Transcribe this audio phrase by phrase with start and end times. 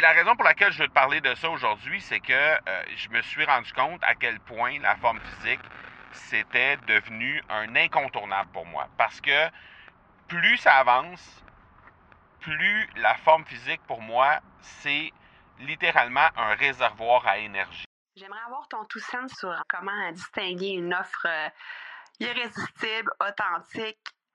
[0.00, 2.82] et la raison pour laquelle je veux te parler de ça aujourd'hui, c'est que euh,
[2.96, 5.60] je me suis rendu compte à quel point la forme physique,
[6.12, 8.88] c'était devenu un incontournable pour moi.
[8.96, 9.50] Parce que
[10.26, 11.44] plus ça avance,
[12.40, 15.12] plus la forme physique pour moi, c'est
[15.58, 17.84] littéralement un réservoir à énergie.
[18.16, 21.48] J'aimerais avoir ton tout sens sur comment distinguer une offre euh,
[22.20, 24.00] irrésistible, authentique,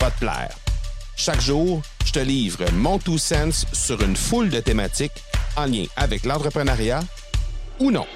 [0.00, 0.54] va te plaire.
[1.16, 5.24] Chaque jour, je te livre mon Two Sense sur une foule de thématiques
[5.56, 7.00] en lien avec l'entrepreneuriat
[7.80, 8.06] ou non.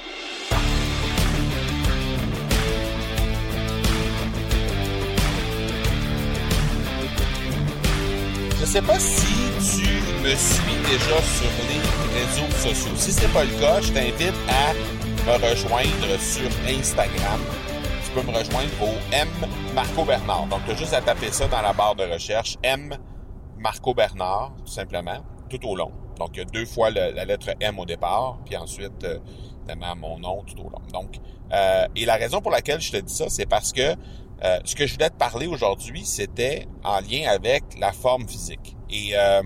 [8.61, 9.27] Je sais pas si
[9.59, 9.89] tu
[10.23, 11.83] me suis déjà sur les
[12.19, 12.93] réseaux sociaux.
[12.97, 14.73] Si c'est pas le cas, je t'invite à
[15.27, 17.41] me rejoindre sur Instagram.
[18.15, 19.29] Peux me rejoindre au M
[19.75, 20.47] Marco Bernard.
[20.47, 22.59] Donc, tu as juste à taper ça dans la barre de recherche.
[22.63, 22.95] M
[23.59, 25.93] Marco Bernard, tout simplement, tout au long.
[26.19, 29.19] Donc, il y a deux fois la lettre M au départ, puis ensuite, euh,
[29.97, 30.83] mon nom tout au long.
[30.93, 31.17] Donc,
[31.53, 33.97] euh, et la raison pour laquelle je te dis ça, c'est parce que
[34.45, 38.77] euh, ce que je voulais te parler aujourd'hui, c'était en lien avec la forme physique.
[38.91, 39.43] Et euh,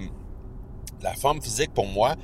[1.03, 2.15] la forme physique, pour moi,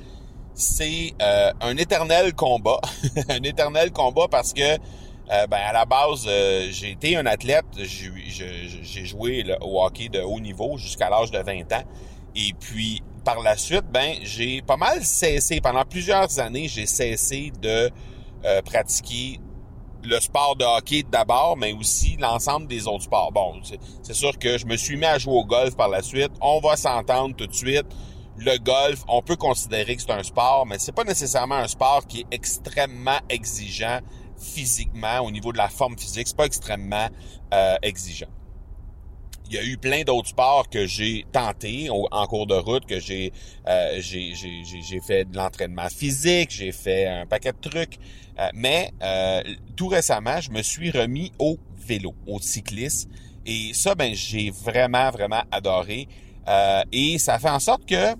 [0.55, 2.79] c'est euh, un éternel combat.
[3.29, 4.77] un éternel combat parce que,
[5.27, 6.27] ben, à la base,
[6.71, 7.65] j'ai été un athlète.
[7.77, 11.83] J'ai joué au hockey de haut niveau jusqu'à l'âge de 20 ans.
[12.35, 15.61] Et puis, par la suite, ben, j'ai pas mal cessé.
[15.61, 17.89] Pendant plusieurs années, j'ai cessé de
[18.65, 19.39] pratiquer
[20.05, 23.31] le sport de hockey d'abord, mais aussi l'ensemble des autres sports.
[23.31, 23.61] Bon,
[24.01, 26.31] c'est sûr que je me suis mis à jouer au golf par la suite.
[26.41, 27.85] On va s'entendre tout de suite.
[28.35, 32.05] Le golf, on peut considérer que c'est un sport, mais c'est pas nécessairement un sport
[32.05, 33.99] qui est extrêmement exigeant
[34.43, 36.27] physiquement au niveau de la forme physique.
[36.27, 37.07] C'est pas extrêmement
[37.53, 38.27] euh, exigeant.
[39.47, 42.99] Il y a eu plein d'autres sports que j'ai tenté en cours de route, que
[42.99, 43.33] j'ai
[43.67, 47.99] euh, j'ai fait de l'entraînement physique, j'ai fait un paquet de trucs.
[48.39, 49.43] Euh, mais euh,
[49.75, 53.09] tout récemment, je me suis remis au vélo, au cyclisme.
[53.45, 56.07] Et ça, ben, j'ai vraiment, vraiment adoré.
[56.47, 58.15] Euh, et ça fait en sorte que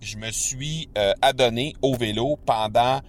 [0.00, 0.88] je me suis
[1.20, 3.00] adonné au vélo pendant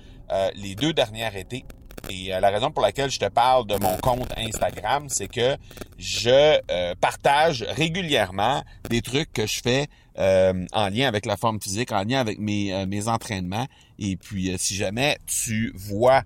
[0.56, 1.63] les deux dernières étés.
[2.09, 5.56] Et la raison pour laquelle je te parle de mon compte Instagram, c'est que
[5.97, 6.59] je
[6.95, 12.19] partage régulièrement des trucs que je fais en lien avec la forme physique, en lien
[12.19, 13.67] avec mes, mes entraînements.
[14.00, 16.23] Et puis, si jamais tu vois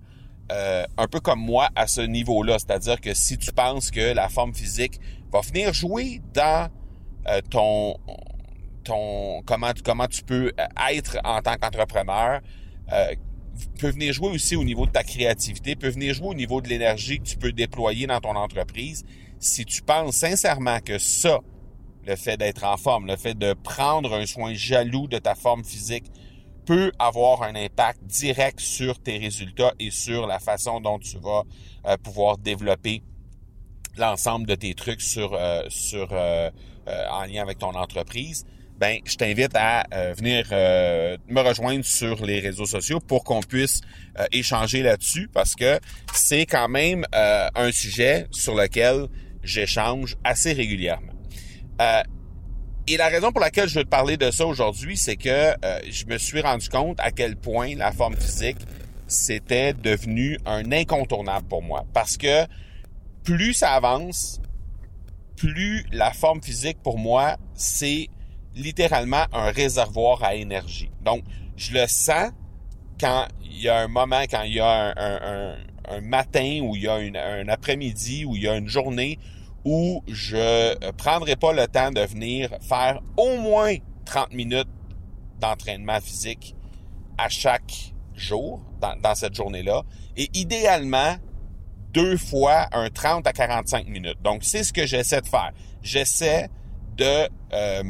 [0.52, 2.58] euh, un peu comme moi à ce niveau-là.
[2.60, 5.00] C'est-à-dire que si tu penses que la forme physique
[5.32, 6.70] va venir jouer dans
[7.28, 7.96] euh, ton
[8.84, 10.52] ton comment comment tu peux
[10.88, 12.40] être en tant qu'entrepreneur,
[12.92, 13.14] euh,
[13.78, 16.68] peut venir jouer aussi au niveau de ta créativité, peut venir jouer au niveau de
[16.68, 19.04] l'énergie que tu peux déployer dans ton entreprise.
[19.38, 21.40] Si tu penses sincèrement que ça,
[22.06, 25.64] le fait d'être en forme, le fait de prendre un soin jaloux de ta forme
[25.64, 26.10] physique,
[26.64, 31.44] peut avoir un impact direct sur tes résultats et sur la façon dont tu vas
[31.86, 33.02] euh, pouvoir développer
[33.96, 36.50] l'ensemble de tes trucs sur euh, sur euh,
[36.86, 38.44] en lien avec ton entreprise.
[38.78, 39.86] Ben, je t'invite à
[40.18, 43.80] venir me rejoindre sur les réseaux sociaux pour qu'on puisse
[44.32, 45.80] échanger là-dessus parce que
[46.12, 49.06] c'est quand même un sujet sur lequel
[49.42, 51.12] j'échange assez régulièrement.
[52.88, 55.80] Et la raison pour laquelle je veux te parler de ça aujourd'hui, c'est que euh,
[55.90, 58.58] je me suis rendu compte à quel point la forme physique,
[59.08, 61.84] c'était devenu un incontournable pour moi.
[61.92, 62.46] Parce que
[63.24, 64.40] plus ça avance,
[65.36, 68.06] plus la forme physique pour moi, c'est
[68.56, 70.90] littéralement un réservoir à énergie.
[71.04, 71.22] Donc,
[71.56, 72.32] je le sens
[72.98, 76.88] quand il y a un moment, quand il y a un, matin, ou il y
[76.88, 79.18] a un après-midi, ou il y a une journée
[79.64, 83.74] où je euh, prendrai pas le temps de venir faire au moins
[84.04, 84.68] 30 minutes
[85.40, 86.54] d'entraînement physique
[87.18, 89.82] à chaque jour dans, cette journée-là.
[90.16, 91.16] Et idéalement,
[91.92, 94.22] deux fois un 30 à 45 minutes.
[94.22, 95.50] Donc, c'est ce que j'essaie de faire.
[95.82, 96.48] J'essaie
[96.96, 97.82] de, euh,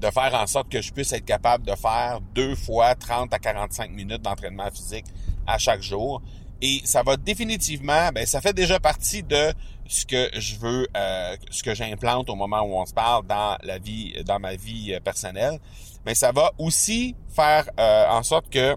[0.00, 3.38] de faire en sorte que je puisse être capable de faire deux fois 30 à
[3.38, 5.06] 45 minutes d'entraînement physique
[5.46, 6.22] à chaque jour.
[6.62, 9.52] Et ça va définitivement, ben, ça fait déjà partie de
[9.86, 13.56] ce que je veux, euh, ce que j'implante au moment où on se parle dans
[13.62, 15.58] la vie, dans ma vie euh, personnelle.
[16.06, 18.76] Mais ça va aussi faire euh, en sorte que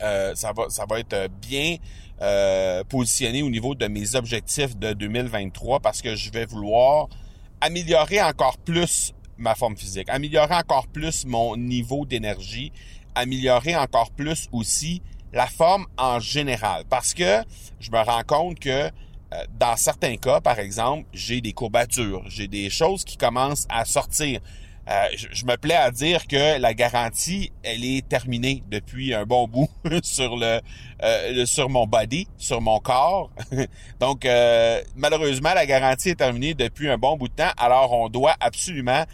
[0.00, 1.76] ça va, ça va être bien
[2.88, 7.08] positionné au niveau de mes objectifs de 2023 parce que je vais vouloir
[7.60, 12.72] améliorer encore plus ma forme physique, améliorer encore plus mon niveau d'énergie,
[13.14, 15.02] améliorer encore plus aussi
[15.32, 16.84] la forme en général.
[16.88, 17.42] Parce que
[17.80, 18.90] je me rends compte que
[19.34, 23.84] euh, dans certains cas, par exemple, j'ai des courbatures, j'ai des choses qui commencent à
[23.84, 24.40] sortir.
[24.86, 29.48] Euh, je, me plais à dire que la garantie, elle est terminée depuis un bon
[29.48, 29.70] bout
[30.02, 30.60] sur le,
[31.02, 33.30] euh, sur mon body, sur mon corps.
[34.00, 34.26] Donc
[34.94, 37.52] malheureusement, la garantie est terminée depuis un bon bout de temps.
[37.56, 39.04] Alors on doit absolument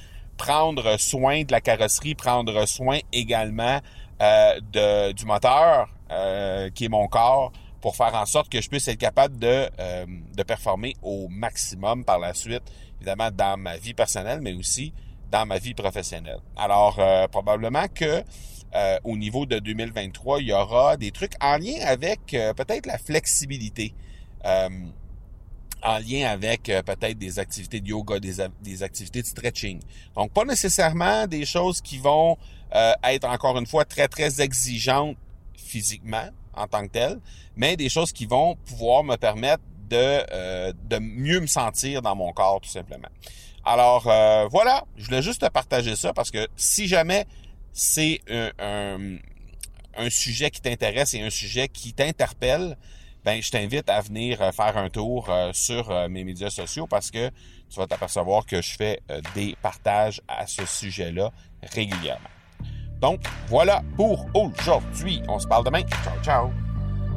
[0.41, 3.81] prendre soin de la carrosserie, prendre soin également
[4.21, 8.89] de, du moteur, euh, qui est mon corps, pour faire en sorte que je puisse
[8.89, 10.07] être capable de, euh,
[10.37, 12.63] de performer au maximum par la suite,
[12.97, 14.93] évidemment dans ma vie personnelle, mais aussi
[15.31, 16.41] dans ma vie professionnelle.
[16.57, 18.25] Alors, euh, probablement que
[19.03, 23.95] au niveau de 2023, il y aura des trucs en lien avec peut-être la flexibilité.
[25.83, 29.81] En lien avec peut-être des activités de yoga, des, des, activités de stretching.
[30.15, 32.37] Donc, pas nécessairement des choses qui vont
[33.03, 35.17] être, encore une fois, très, très exigeantes
[35.57, 37.21] physiquement en tant que tel,
[37.57, 42.15] mais des choses qui vont pouvoir me permettre de, euh, de mieux me sentir dans
[42.15, 43.09] mon corps, tout simplement.
[43.65, 47.27] Alors euh, voilà, je voulais juste te partager ça parce que si jamais
[47.73, 48.21] c'est
[48.59, 49.19] un,
[49.97, 52.77] un, sujet qui t'intéresse et un sujet qui t'interpelle,
[53.25, 57.31] ben je t'invite à venir euh, faire un tour sur mes médias sociaux parce que
[57.69, 59.01] tu vas t'apercevoir que je fais
[59.35, 61.31] des partages à ce sujet-là
[61.63, 62.29] régulièrement.
[63.01, 65.23] Donc, voilà pour aujourd'hui.
[65.29, 65.83] On se parle demain.
[66.05, 66.51] Ciao, ciao.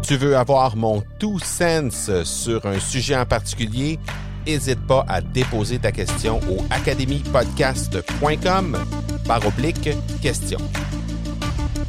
[0.01, 3.99] Tu veux avoir mon tout sens sur un sujet en particulier?
[4.45, 8.77] N'hésite pas à déposer ta question au academypodcast.com
[9.25, 9.89] par oblique
[10.21, 10.59] question.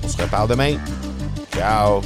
[0.03, 0.79] On se reparle demain.
[1.53, 2.01] Ciao!